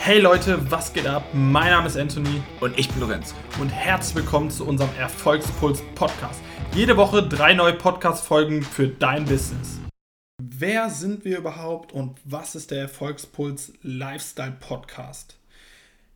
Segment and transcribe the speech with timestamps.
[0.00, 1.24] Hey Leute, was geht ab?
[1.34, 3.34] Mein Name ist Anthony Und ich bin Lorenz.
[3.60, 6.40] und herzlich willkommen zu unserem Erfolgspuls Podcast.
[6.74, 9.78] Jede Woche drei neue Podcast-Folgen für dein Business.
[10.40, 15.36] Wer sind wir überhaupt und was ist der Erfolgspuls Lifestyle Podcast?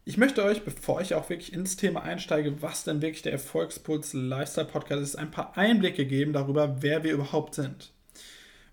[0.05, 4.14] Ich möchte euch, bevor ich auch wirklich ins Thema einsteige, was denn wirklich der Erfolgspuls
[4.14, 7.93] Lifestyle Podcast ist, ein paar Einblicke geben darüber, wer wir überhaupt sind.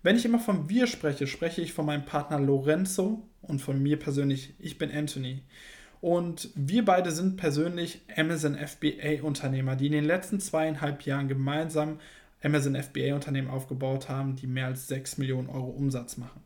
[0.02, 3.98] Wenn ich immer von wir spreche, spreche ich von meinem Partner Lorenzo und von mir
[3.98, 4.54] persönlich.
[4.58, 5.42] Ich bin Anthony.
[6.00, 11.98] Und wir beide sind persönlich Amazon FBA Unternehmer, die in den letzten zweieinhalb Jahren gemeinsam
[12.42, 16.40] Amazon FBA Unternehmen aufgebaut haben, die mehr als 6 Millionen Euro Umsatz machen.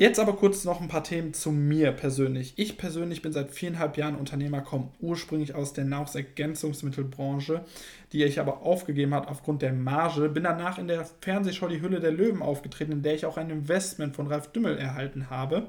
[0.00, 2.52] Jetzt aber kurz noch ein paar Themen zu mir persönlich.
[2.54, 7.64] Ich persönlich bin seit viereinhalb Jahren Unternehmer, komme ursprünglich aus der Nahrungsergänzungsmittelbranche,
[8.12, 10.28] die ich aber aufgegeben habe aufgrund der Marge.
[10.28, 13.50] Bin danach in der Fernsehshow Die Hülle der Löwen aufgetreten, in der ich auch ein
[13.50, 15.66] Investment von Ralf Dümmel erhalten habe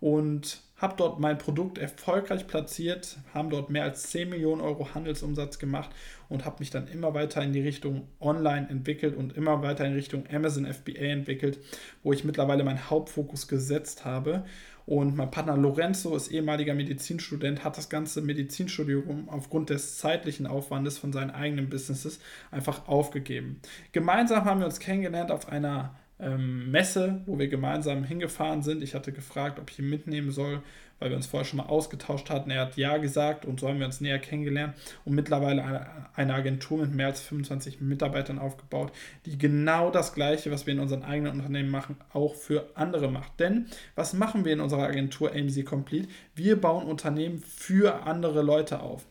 [0.00, 5.58] und habe dort mein Produkt erfolgreich platziert, haben dort mehr als 10 Millionen Euro Handelsumsatz
[5.58, 5.90] gemacht
[6.28, 9.94] und habe mich dann immer weiter in die Richtung Online entwickelt und immer weiter in
[9.94, 11.58] Richtung Amazon FBA entwickelt,
[12.02, 14.44] wo ich mittlerweile meinen Hauptfokus gesetzt habe.
[14.84, 20.98] Und mein Partner Lorenzo ist ehemaliger Medizinstudent, hat das ganze Medizinstudium aufgrund des zeitlichen Aufwandes
[20.98, 22.20] von seinen eigenen Businesses
[22.52, 23.60] einfach aufgegeben.
[23.90, 28.82] Gemeinsam haben wir uns kennengelernt auf einer ähm, Messe, wo wir gemeinsam hingefahren sind.
[28.82, 30.62] Ich hatte gefragt, ob ich ihn mitnehmen soll,
[30.98, 32.50] weil wir uns vorher schon mal ausgetauscht hatten.
[32.50, 36.78] Er hat ja gesagt und so haben wir uns näher kennengelernt und mittlerweile eine, Agentur
[36.78, 38.92] mit mehr als 25 Mitarbeitern aufgebaut,
[39.26, 43.38] die genau das Gleiche, was wir in unseren eigenen Unternehmen machen, auch für andere macht.
[43.38, 46.08] Denn was machen wir in unserer Agentur AMC Complete?
[46.34, 49.06] Wir bauen Unternehmen für andere Leute auf.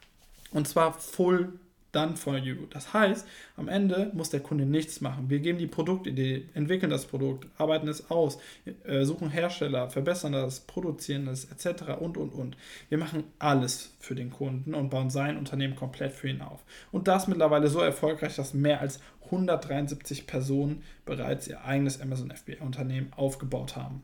[0.52, 1.53] Und zwar full
[1.95, 2.65] done for you.
[2.69, 5.29] Das heißt, am Ende muss der Kunde nichts machen.
[5.29, 8.37] Wir geben die Produktidee, entwickeln das Produkt, arbeiten es aus,
[8.83, 11.99] äh, suchen Hersteller, verbessern das, produzieren es etc.
[11.99, 12.57] und und und.
[12.89, 16.63] Wir machen alles für den Kunden und bauen sein Unternehmen komplett für ihn auf.
[16.91, 22.64] Und das mittlerweile so erfolgreich, dass mehr als 173 Personen bereits ihr eigenes Amazon FBA
[22.64, 24.03] Unternehmen aufgebaut haben.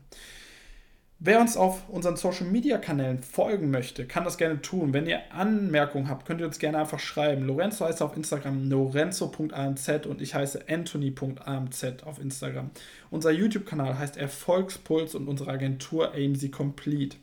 [1.24, 4.92] Wer uns auf unseren Social Media Kanälen folgen möchte, kann das gerne tun.
[4.92, 7.46] Wenn ihr Anmerkungen habt, könnt ihr uns gerne einfach schreiben.
[7.46, 12.72] Lorenzo heißt auf Instagram lorenzo.amz und ich heiße anthony.amz auf Instagram.
[13.10, 17.16] Unser YouTube-Kanal heißt Erfolgspuls und unsere Agentur AMZ Complete.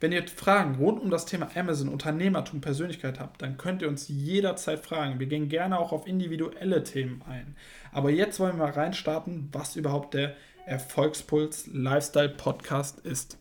[0.00, 4.08] Wenn ihr Fragen rund um das Thema Amazon, Unternehmertum, Persönlichkeit habt, dann könnt ihr uns
[4.08, 5.20] jederzeit fragen.
[5.20, 7.54] Wir gehen gerne auch auf individuelle Themen ein.
[7.92, 10.34] Aber jetzt wollen wir mal reinstarten, was überhaupt der
[10.70, 13.38] Erfolgspuls Lifestyle Podcast ist.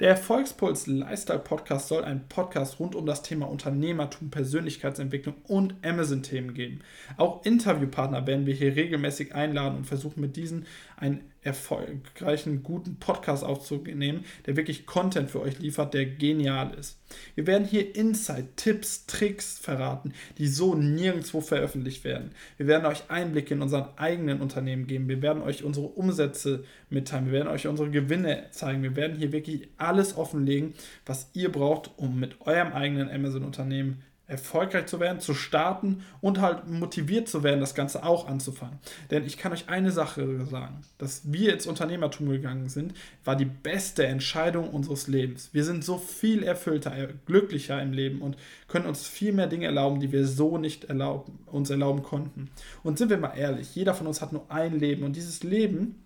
[0.00, 6.52] Der Erfolgspuls Lifestyle Podcast soll ein Podcast rund um das Thema Unternehmertum, Persönlichkeitsentwicklung und Amazon-Themen
[6.52, 6.80] geben.
[7.16, 10.66] Auch Interviewpartner werden wir hier regelmäßig einladen und versuchen mit diesen
[10.96, 16.98] einen erfolgreichen, guten Podcast aufzunehmen, der wirklich Content für euch liefert, der genial ist.
[17.34, 22.30] Wir werden hier Insight, Tipps, Tricks verraten, die so nirgendwo veröffentlicht werden.
[22.56, 25.08] Wir werden euch Einblicke in unseren eigenen Unternehmen geben.
[25.08, 27.26] Wir werden euch unsere Umsätze mitteilen.
[27.26, 28.82] Wir werden euch unsere Gewinne zeigen.
[28.82, 30.74] Wir werden hier wirklich alles offenlegen,
[31.06, 36.66] was ihr braucht, um mit eurem eigenen Amazon-Unternehmen erfolgreich zu werden, zu starten und halt
[36.66, 38.78] motiviert zu werden, das Ganze auch anzufangen.
[39.10, 43.44] Denn ich kann euch eine Sache sagen, dass wir ins Unternehmertum gegangen sind, war die
[43.44, 45.50] beste Entscheidung unseres Lebens.
[45.52, 49.66] Wir sind so viel erfüllter, äh, glücklicher im Leben und können uns viel mehr Dinge
[49.66, 52.50] erlauben, die wir so nicht erlauben, uns erlauben konnten.
[52.82, 56.03] Und sind wir mal ehrlich, jeder von uns hat nur ein Leben und dieses Leben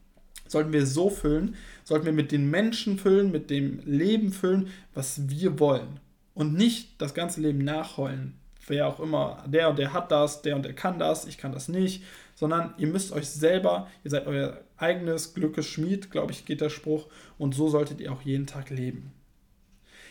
[0.48, 1.54] sollten wir so füllen,
[1.84, 6.00] sollten wir mit den Menschen füllen, mit dem Leben füllen, was wir wollen
[6.34, 8.34] und nicht das ganze Leben nachheulen.
[8.66, 11.52] Wer auch immer, der und der hat das, der und der kann das, ich kann
[11.52, 12.04] das nicht,
[12.34, 16.68] sondern ihr müsst euch selber, ihr seid euer eigenes Glückes Schmied, glaube ich, geht der
[16.68, 17.06] Spruch,
[17.38, 19.12] und so solltet ihr auch jeden Tag leben.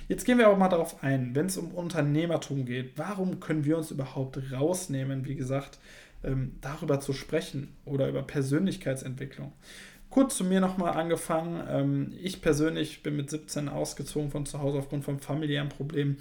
[0.10, 3.78] Jetzt gehen wir aber mal darauf ein, wenn es um Unternehmertum geht, warum können wir
[3.78, 5.80] uns überhaupt rausnehmen, wie gesagt,
[6.24, 9.54] ähm, darüber zu sprechen oder über Persönlichkeitsentwicklung?
[10.10, 11.64] Kurz zu mir nochmal angefangen.
[11.70, 16.18] Ähm, ich persönlich bin mit 17 ausgezogen von zu Hause aufgrund von familiären Problemen.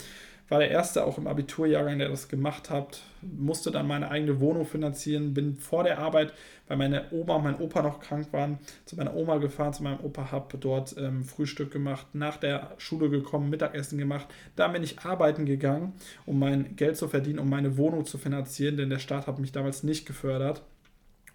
[0.48, 3.02] War der erste auch im Abiturjahrgang, der das gemacht hat.
[3.20, 5.34] Musste dann meine eigene Wohnung finanzieren.
[5.34, 6.32] Bin vor der Arbeit,
[6.68, 10.00] weil meine Oma und mein Opa noch krank waren, zu meiner Oma gefahren, zu meinem
[10.00, 14.28] Opa, habe dort ähm, Frühstück gemacht, nach der Schule gekommen, Mittagessen gemacht.
[14.54, 15.94] Dann bin ich arbeiten gegangen,
[16.26, 19.50] um mein Geld zu verdienen, um meine Wohnung zu finanzieren, denn der Staat hat mich
[19.50, 20.62] damals nicht gefördert.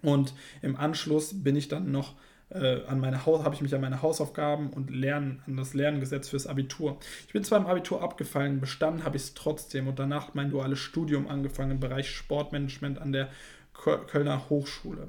[0.00, 0.32] Und
[0.62, 2.14] im Anschluss bin ich dann noch
[2.54, 6.00] äh, an meine Haus habe ich mich an meine Hausaufgaben und Lernen, an das Lernen
[6.00, 6.98] gesetzt fürs Abitur.
[7.26, 10.78] Ich bin zwar im Abitur abgefallen, bestanden habe ich es trotzdem und danach mein duales
[10.78, 13.28] Studium angefangen im Bereich Sportmanagement an der
[13.72, 15.08] Kölner Hochschule.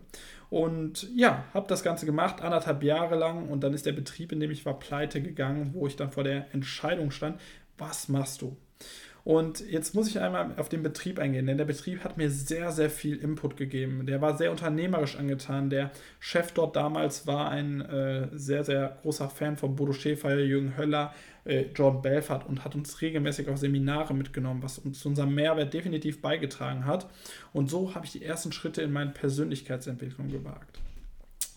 [0.50, 3.50] Und ja, habe das Ganze gemacht, anderthalb Jahre lang.
[3.50, 6.24] Und dann ist der Betrieb, in dem ich war, pleite gegangen, wo ich dann vor
[6.24, 7.42] der Entscheidung stand,
[7.78, 8.56] was machst du?
[9.24, 12.72] Und jetzt muss ich einmal auf den Betrieb eingehen, denn der Betrieb hat mir sehr,
[12.72, 14.06] sehr viel Input gegeben.
[14.06, 15.70] Der war sehr unternehmerisch angetan.
[15.70, 20.76] Der Chef dort damals war ein äh, sehr, sehr großer Fan von Bodo Schäfer, Jürgen
[20.76, 21.14] Höller,
[21.46, 25.74] äh, John Belfort und hat uns regelmäßig auf Seminare mitgenommen, was uns zu unserem Mehrwert
[25.74, 27.08] definitiv beigetragen hat.
[27.54, 30.80] Und so habe ich die ersten Schritte in meine Persönlichkeitsentwicklung gewagt.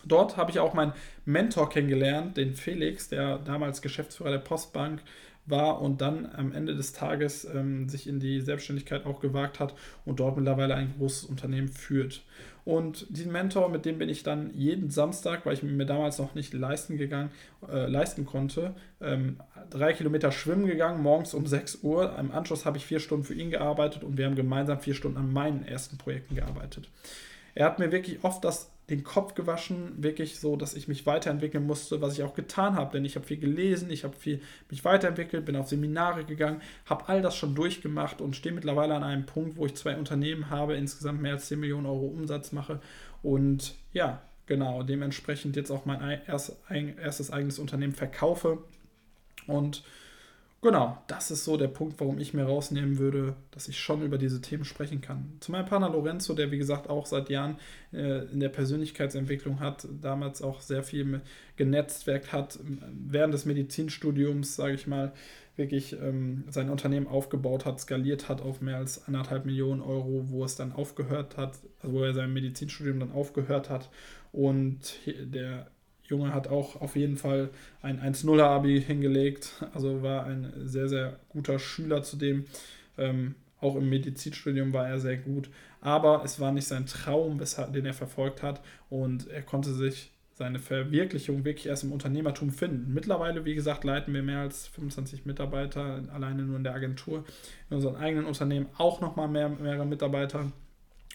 [0.05, 0.93] Dort habe ich auch meinen
[1.25, 5.01] Mentor kennengelernt, den Felix, der damals Geschäftsführer der Postbank
[5.47, 9.73] war und dann am Ende des Tages ähm, sich in die Selbstständigkeit auch gewagt hat
[10.05, 12.23] und dort mittlerweile ein großes Unternehmen führt.
[12.65, 16.35] Und diesen Mentor, mit dem bin ich dann jeden Samstag, weil ich mir damals noch
[16.35, 17.31] nicht leisten, gegangen,
[17.69, 19.37] äh, leisten konnte, ähm,
[19.69, 22.17] drei Kilometer schwimmen gegangen, morgens um 6 Uhr.
[22.19, 25.17] Im Anschluss habe ich vier Stunden für ihn gearbeitet und wir haben gemeinsam vier Stunden
[25.17, 26.89] an meinen ersten Projekten gearbeitet.
[27.55, 31.65] Er hat mir wirklich oft das den Kopf gewaschen, wirklich so, dass ich mich weiterentwickeln
[31.65, 34.85] musste, was ich auch getan habe, denn ich habe viel gelesen, ich habe viel mich
[34.85, 39.25] weiterentwickelt, bin auf Seminare gegangen, habe all das schon durchgemacht und stehe mittlerweile an einem
[39.25, 42.79] Punkt, wo ich zwei Unternehmen habe, insgesamt mehr als 10 Millionen Euro Umsatz mache.
[43.21, 48.59] Und ja, genau, dementsprechend jetzt auch mein erstes eigenes Unternehmen verkaufe.
[49.47, 49.83] Und
[50.61, 54.17] Genau, das ist so der Punkt, warum ich mir rausnehmen würde, dass ich schon über
[54.17, 55.37] diese Themen sprechen kann.
[55.39, 57.57] Zu meinem Partner Lorenzo, der wie gesagt auch seit Jahren
[57.93, 61.21] äh, in der Persönlichkeitsentwicklung hat, damals auch sehr viel
[61.57, 62.57] genetzwerkt hat,
[62.91, 65.13] während des Medizinstudiums, sage ich mal,
[65.57, 70.43] wirklich ähm, sein Unternehmen aufgebaut hat, skaliert hat auf mehr als anderthalb Millionen Euro, wo
[70.43, 73.89] es dann aufgehört hat, also wo er sein Medizinstudium dann aufgehört hat.
[74.31, 75.67] Und der
[76.07, 77.49] Junge hat auch auf jeden Fall
[77.81, 82.45] ein 1-0-Abi hingelegt, also war ein sehr, sehr guter Schüler zudem.
[82.97, 85.49] Ähm, auch im Medizinstudium war er sehr gut,
[85.81, 87.41] aber es war nicht sein Traum,
[87.73, 92.93] den er verfolgt hat und er konnte sich seine Verwirklichung wirklich erst im Unternehmertum finden.
[92.93, 97.23] Mittlerweile, wie gesagt, leiten wir mehr als 25 Mitarbeiter, alleine nur in der Agentur.
[97.71, 100.51] In unseren eigenen Unternehmen auch nochmal mehr, mehrere Mitarbeiter.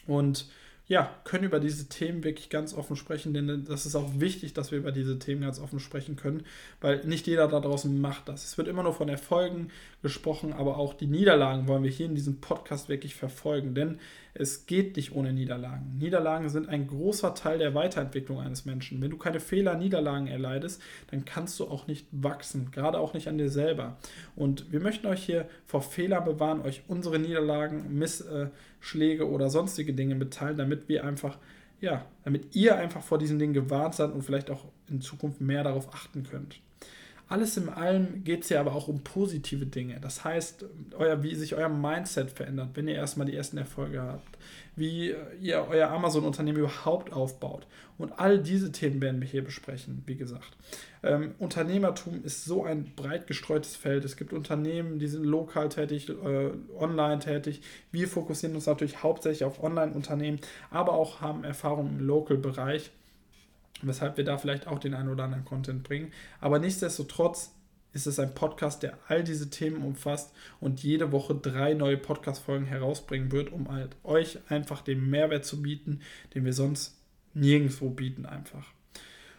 [0.07, 0.47] Und
[0.93, 4.71] ja, können über diese Themen wirklich ganz offen sprechen, denn das ist auch wichtig, dass
[4.71, 6.43] wir über diese Themen ganz offen sprechen können,
[6.81, 8.45] weil nicht jeder da draußen macht das.
[8.45, 9.69] Es wird immer nur von Erfolgen
[10.03, 13.97] gesprochen, aber auch die Niederlagen wollen wir hier in diesem Podcast wirklich verfolgen, denn
[14.35, 15.97] es geht nicht ohne Niederlagen.
[15.97, 19.01] Niederlagen sind ein großer Teil der Weiterentwicklung eines Menschen.
[19.01, 20.79] Wenn du keine Fehler, Niederlagen erleidest,
[21.09, 23.97] dann kannst du auch nicht wachsen, gerade auch nicht an dir selber.
[24.35, 27.97] Und wir möchten euch hier vor Fehlern bewahren, euch unsere Niederlagen,
[28.83, 31.37] Missschläge oder sonstige Dinge mitteilen, damit wir einfach
[31.79, 35.63] ja, damit ihr einfach vor diesen Dingen gewarnt seid und vielleicht auch in Zukunft mehr
[35.63, 36.61] darauf achten könnt.
[37.29, 39.99] Alles in allem geht es ja aber auch um positive Dinge.
[39.99, 40.65] Das heißt,
[40.97, 44.37] euer, wie sich euer Mindset verändert, wenn ihr erstmal die ersten Erfolge habt,
[44.75, 47.65] wie ihr euer Amazon-Unternehmen überhaupt aufbaut.
[47.97, 50.57] Und all diese Themen werden wir hier besprechen, wie gesagt.
[51.03, 54.03] Ähm, Unternehmertum ist so ein breit gestreutes Feld.
[54.03, 57.61] Es gibt Unternehmen, die sind lokal tätig, äh, online tätig.
[57.91, 60.39] Wir fokussieren uns natürlich hauptsächlich auf Online-Unternehmen,
[60.71, 62.91] aber auch haben Erfahrung im Local-Bereich
[63.87, 66.11] weshalb wir da vielleicht auch den einen oder anderen Content bringen.
[66.39, 67.51] Aber nichtsdestotrotz
[67.93, 72.65] ist es ein Podcast, der all diese Themen umfasst und jede Woche drei neue Podcast-Folgen
[72.65, 76.01] herausbringen wird, um halt euch einfach den Mehrwert zu bieten,
[76.33, 76.97] den wir sonst
[77.33, 78.65] nirgendwo bieten einfach.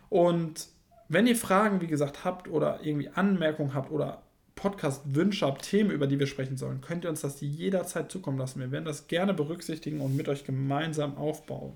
[0.09, 0.69] Und
[1.09, 4.23] wenn ihr Fragen, wie gesagt, habt oder irgendwie Anmerkungen habt oder
[4.55, 8.61] Podcast-Wünsche habt, Themen, über die wir sprechen sollen, könnt ihr uns das jederzeit zukommen lassen.
[8.61, 11.73] Wir werden das gerne berücksichtigen und mit euch gemeinsam aufbauen.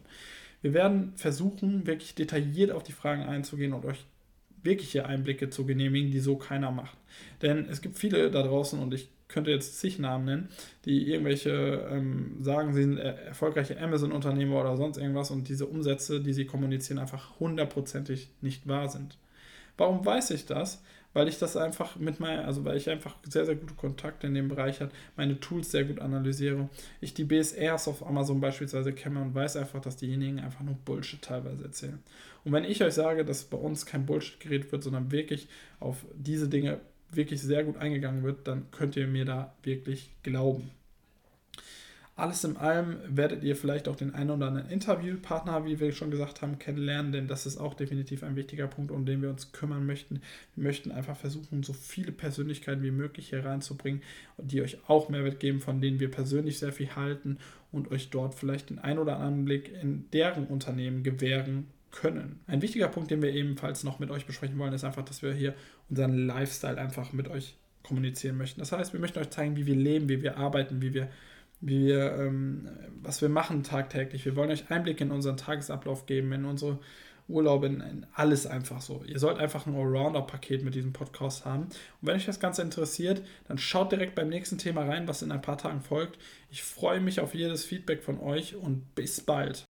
[0.63, 4.05] Wir werden versuchen, wirklich detailliert auf die Fragen einzugehen und euch
[4.63, 6.99] wirkliche Einblicke zu genehmigen, die so keiner macht.
[7.43, 10.49] Denn es gibt viele da draußen und ich könnte jetzt zig Namen nennen,
[10.85, 16.33] die irgendwelche ähm, sagen, sie sind erfolgreiche Amazon-Unternehmer oder sonst irgendwas und diese Umsätze, die
[16.33, 19.19] sie kommunizieren, einfach hundertprozentig nicht wahr sind.
[19.77, 20.83] Warum weiß ich das?
[21.13, 24.35] Weil ich das einfach mit meiner, also weil ich einfach sehr, sehr gute Kontakte in
[24.35, 26.69] dem Bereich habe, meine Tools sehr gut analysiere,
[27.01, 31.23] ich die BSRs auf Amazon beispielsweise kenne und weiß einfach, dass diejenigen einfach nur Bullshit
[31.23, 31.99] teilweise erzählen.
[32.45, 35.49] Und wenn ich euch sage, dass bei uns kein Bullshit geredet wird, sondern wirklich
[35.81, 40.71] auf diese Dinge wirklich sehr gut eingegangen wird, dann könnt ihr mir da wirklich glauben.
[42.19, 46.11] Alles in allem werdet ihr vielleicht auch den einen oder anderen Interviewpartner, wie wir schon
[46.11, 49.53] gesagt haben, kennenlernen, denn das ist auch definitiv ein wichtiger Punkt, um den wir uns
[49.53, 50.21] kümmern möchten.
[50.57, 54.03] Wir möchten einfach versuchen, so viele Persönlichkeiten wie möglich hier reinzubringen,
[54.37, 57.39] die euch auch Mehrwert geben, von denen wir persönlich sehr viel halten
[57.71, 62.41] und euch dort vielleicht den einen oder anderen Blick in deren Unternehmen gewähren können.
[62.49, 65.33] Ein wichtiger Punkt, den wir ebenfalls noch mit euch besprechen wollen, ist einfach, dass wir
[65.33, 65.55] hier
[65.89, 68.59] unseren Lifestyle einfach mit euch kommunizieren möchten.
[68.59, 71.09] Das heißt, wir möchten euch zeigen, wie wir leben, wie wir arbeiten, wie wir
[71.61, 72.69] wie wir, ähm,
[73.03, 74.25] was wir machen tagtäglich.
[74.25, 76.79] Wir wollen euch Einblick in unseren Tagesablauf geben, in unsere
[77.29, 79.05] Urlaube, in, in alles einfach so.
[79.07, 81.65] Ihr sollt einfach ein Allrounder-Paket mit diesem Podcast haben.
[81.65, 85.31] Und wenn euch das Ganze interessiert, dann schaut direkt beim nächsten Thema rein, was in
[85.31, 86.19] ein paar Tagen folgt.
[86.51, 89.68] Ich freue mich auf jedes Feedback von euch und bis bald.